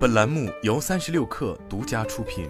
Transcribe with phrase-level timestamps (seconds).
[0.00, 2.48] 本栏目由三十六氪独家出品。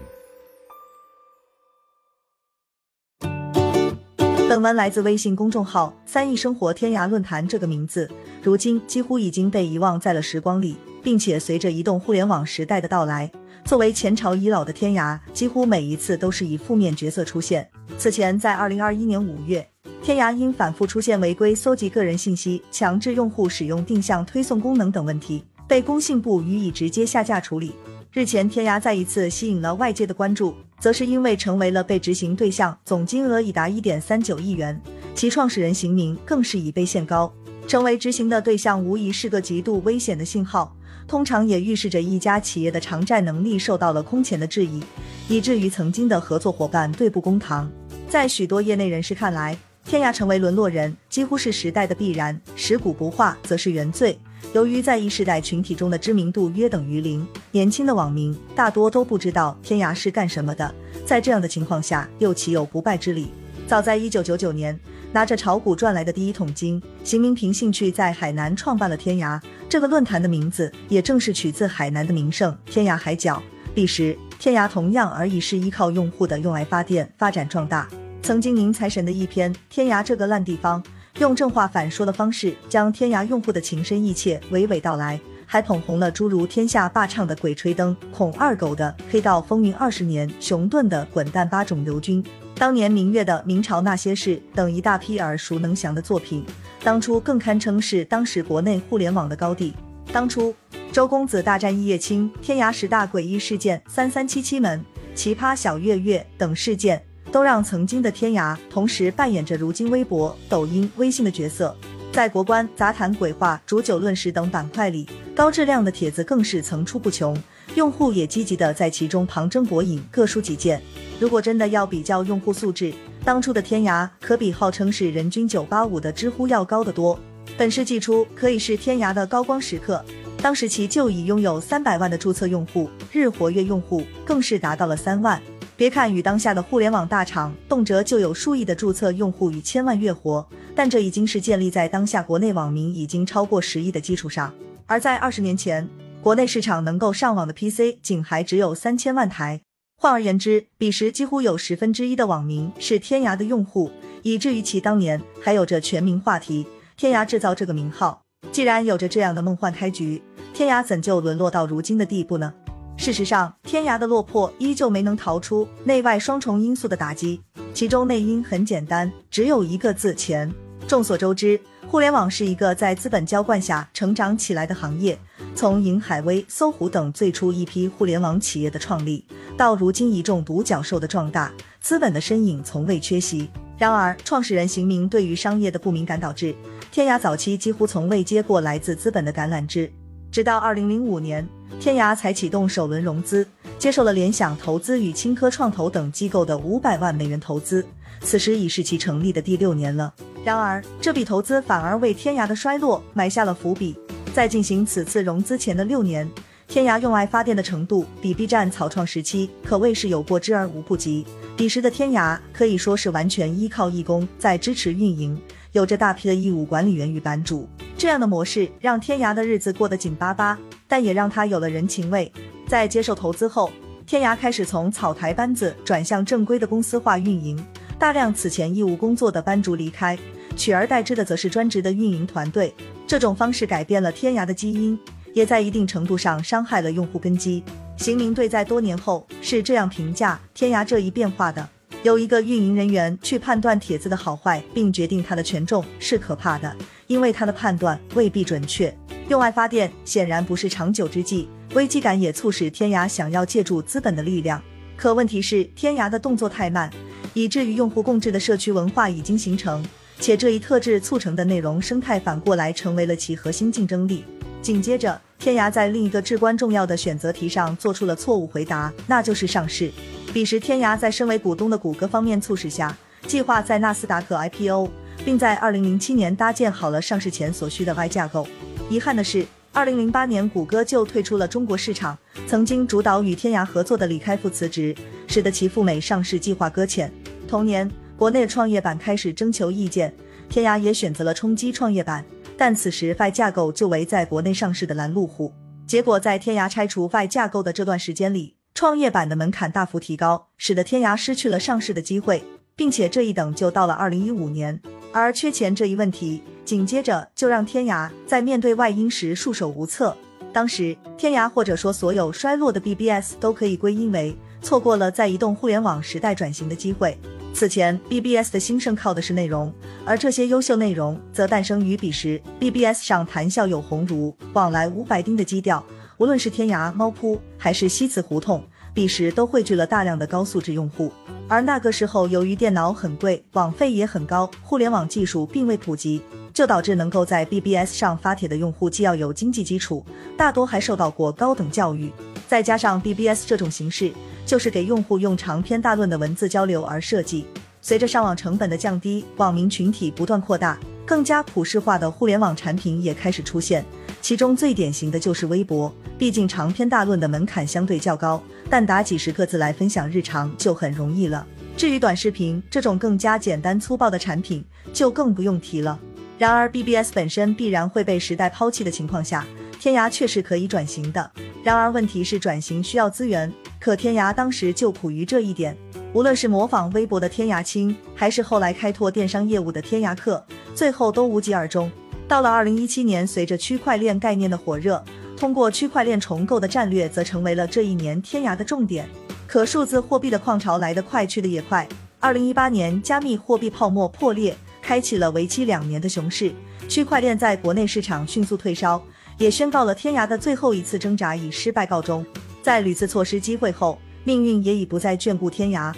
[4.47, 7.45] 本文来自微信公众号“三亿生活天涯论坛”。
[7.49, 8.09] 这个名字
[8.41, 13.29] 如今几乎已经被遗忘在了时光里，并且随着移动互联网时代的到来，
[13.65, 17.69] 作为前朝遗老的天涯，几乎每一次都是以负面角色出现。
[17.97, 19.69] 此前，在二零二一年五月，
[20.01, 27.71] 天涯因反复出现违规搜集个人信息、强制用户使用定向推送功能等问题，被工信部予以直接下架处理。
[28.11, 30.53] 日前，天涯再一次吸引了外界的关注。
[30.81, 34.77] 则是因为成为了被执行对象，总金额已达一点三九亿元，
[35.15, 37.31] 其创始人邢明更是已被限高。
[37.69, 40.75] 成为执行的对象，无疑是个极度危险的信号，
[41.07, 44.83] 通常也预示着一家企业的偿债能力受到了空前的质疑，
[45.29, 47.71] 以至于曾经的合作伙伴对簿公堂。
[48.09, 54.19] 在许多业内人士看来，天涯成为沦落人，几乎是时代的必然；食古不化，则是原罪。
[54.53, 60.73] 由于在一世代群体中的知名度约等于零，年轻的网民大多都不知道天涯是干什么的。
[61.05, 63.31] 在这样的情况下，又岂有不败之理？
[63.65, 64.77] 早在一九九九年，
[65.13, 69.39] 拿着炒股赚来的第一桶金，邢明凭兴趣在海南创办了天涯。
[69.69, 73.41] 这个论坛的名字也正是取自海南的名胜——天涯海角。
[73.73, 77.87] 彼时，天涯同样而已是依靠用户的用爱发电发展壮大。
[78.21, 80.83] 曾经宁财神的一篇《天涯这个烂地方》。
[81.21, 92.23] 用正话反说的方式，将天涯用户的情深意切娓娓道来，还捧红了诸如天下霸唱的《鬼吹灯》、孔二狗的《黑道风云二十年》、熊顿的《滚蛋八种刘军》、
[92.55, 96.43] 当年明月的《明朝那些事》等一大批耳熟能详的作品。
[96.83, 99.75] 当初更堪称是当时国内互联网的高地。
[100.11, 100.51] 当初
[100.91, 104.83] 周公子大战一叶青、天涯十大诡异事件、三三七七门、
[105.13, 106.99] 奇葩小月月等事件。
[107.31, 111.75] 都让曾经的天涯同时扮演着如今微博、抖音、微信的角色，
[112.11, 117.35] 在国关、杂谈、鬼话、煮酒论史等板块里，高质量的帖子更是层出不穷，
[117.75, 120.81] 用户也积极的在其中旁征博引，各抒己见。
[121.19, 122.93] 如果真的要比较用户素质，
[123.23, 127.17] 当初的天涯可比号称是人均九八五的知乎要高得多。
[127.57, 130.03] 本世纪初可以是天涯的高光时刻，
[130.41, 135.41] 当时其就已拥有三百万的注册用户，日活跃用户更是达到了三万。
[135.81, 144.53] 别看与当下的互联网大厂动辄就有数亿的注册用户与千万月活，但这已经是建立在当下国内网民已经超过十亿的基础上。
[144.85, 145.89] 而在二十年前，
[146.21, 149.61] 国内市场能够上网的 PC 仅还只有三千万台。
[149.97, 153.89] 换而言之，彼时几乎有十分之一的网民是天涯的用户，
[154.21, 158.21] 以至于其当年还有着全民话题“天涯制造”这个名号。
[158.51, 160.21] 既然有着这样的梦幻开局，
[160.53, 162.53] 天涯怎就沦落到如今的地步呢？
[163.01, 167.41] 事实上，天涯的落魄依旧没能逃出内外双重因素的打击。
[167.73, 170.53] 其中内因很简单，只有一个字：钱。
[170.87, 175.17] 众所周知，互联网是一个在资本浇灌下成长起来的行业。
[175.55, 179.25] 从银海威、搜狐等最初一批互联网企业的创立，
[179.57, 183.49] 到如今一众独角兽的壮大，资本的身影从未缺席。
[183.79, 186.53] 然而，创始人邢明对于商业的不敏感，导致
[186.91, 189.91] 天涯早期几乎从未接过来自资本的橄榄枝。
[190.31, 191.45] 直到二零零五年，
[191.77, 193.45] 天涯才启动首轮融资，
[193.77, 197.85] 接受了联想投资与青科创投等机构的五百万美元投资。
[198.21, 200.13] 此时已是其成立的第六年了。
[200.45, 203.93] 然而，这笔投资反而为天涯的衰落埋下了伏笔。
[204.33, 206.29] 在进行此次融资前的六年，
[206.65, 211.25] 天涯用爱发电的程度比 B 站草创时期可谓是有过之而无不及。
[211.57, 215.37] 彼时的天涯可以说是完全依靠义工在支持运营。
[215.71, 217.67] 有着大批的义务管理员与版主，
[217.97, 222.31] 这样的模式让天涯的日子过得紧巴巴，但也让他有了人情味。
[222.67, 223.71] 在接受投资后，
[224.05, 227.57] 天涯开始从草台班子转向正规的公司化运营，
[227.97, 230.17] 大量此前义务工作的班主离开，
[230.57, 232.73] 取而代之的则是专职的运营团队。
[233.07, 234.99] 这种方式改变了天涯的基因，
[235.33, 237.63] 也在一定程度上伤害了用户根基。
[237.95, 241.67] 邢明队在多年后是这样评价天涯这一变化的。
[242.03, 246.75] 有一个运营人员去判断帖子的好坏，并决定它的权重是可怕的，
[247.05, 248.91] 因为他的判断未必准确。
[249.29, 254.59] 用爱发电显然不是长久之计，危机感也促使天涯想要借助资本的力量。
[254.97, 256.89] 可问题是，天涯的动作太慢，
[257.35, 259.85] 以至于用户共治的社区文化已经形成，
[260.19, 264.25] 且这一特质促成的内容生态反过来成为了其核心竞争力。
[264.61, 269.91] 紧接着，天涯在另一个至关重要的选择题上做出了错误回答，那就是上市。
[270.31, 274.89] 彼时，天涯在身为股东的谷歌方面促使下，计划在纳斯达克 IPO，
[275.25, 278.47] 并在2007年搭建好了上市前所需的 Y 架构。
[278.87, 282.17] 遗憾的是，2008年谷歌就退出了中国市场。
[282.47, 284.95] 曾经主导与天涯合作的李开复辞职，
[285.27, 287.11] 使得其赴美上市计划搁浅。
[287.47, 290.13] 同年，国内创业板开始征求意见，
[290.47, 292.23] 天涯也选择了冲击创业板，
[292.61, 295.51] 但此时 FI 架构就为在国内上市的拦路虎。
[295.87, 302.43] 结果在天涯拆除 Fi 架构的这段时间里，创业板的门槛大幅提高，使得天涯失去了上市的机会，
[302.75, 304.79] 并且这一等就到了二零一五年。
[305.11, 310.15] 而缺钱这一问题，紧接着就让天涯在面对外因时束手无策。
[310.53, 317.17] 当时，天涯或者说所有衰落的 BBS 都可以归因为错过了在移动互联网时代转型的机会。
[317.53, 319.71] 此前，BBS 的兴盛靠的是内容，
[320.05, 325.83] 而这些优秀内容则诞生于彼时 BBS 上谈笑有鸿儒，往来无白丁的基调。
[326.17, 328.63] 无论是天涯、猫扑还是西祠胡同，
[328.93, 331.11] 彼时都汇聚了大量的高素质用户。
[331.47, 336.21] 而那个时候，由于电脑很贵，网费也很高，互联网技术并未普及，
[336.53, 340.05] 就导致能够在 BBS 上发帖的用户既要有经济基础，
[340.37, 342.11] 大多还受到过高等教育，
[342.47, 344.11] 再加上 BBS 这种形式。
[344.45, 347.45] 就是给用户用长篇大论的文字交流而设计。
[347.81, 353.83] 随着上网成本的降低，网民群体不断扩大，更加普世化的互联网产品也开始出现。
[354.21, 361.45] 其中最典型的就是微博，毕竟长篇大论的门槛相对较高，但打几十个字来分享日常就很容易了。
[361.75, 365.99] 至于短视频这种更加简单粗暴的产品，就更不用提了。
[366.37, 369.45] 然而，BBS 本身必然会被时代抛弃的情况下，
[369.79, 371.31] 天涯确实可以转型的。
[371.63, 373.51] 然而，问题是转型需要资源。
[373.81, 375.75] 可天涯当时就苦于这一点，
[376.13, 380.45] 无论是模仿微博的天涯青，还是后来开拓电商业务的天涯客，
[380.75, 381.91] 最后都无疾而终。
[382.27, 385.03] 到了二零一七年，随着区块链概念的火热，
[385.35, 389.09] 通过区块链重构的战略则成为了这一年天涯的重点。
[389.47, 391.87] 可数字货币的矿潮来得快，去得也快。
[392.19, 396.53] 二零一八年，加密货币泡沫破裂，开启了为期两年的熊市，
[396.87, 399.01] 区块链在国内市场迅速退烧，
[399.39, 402.23] 也宣告了天涯的最后一次挣扎以失败告终。
[402.61, 405.93] 在屡次错失机会后，命运也已不再眷顾天涯。